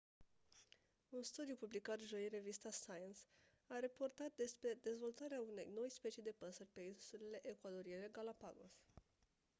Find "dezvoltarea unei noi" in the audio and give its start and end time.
4.81-5.89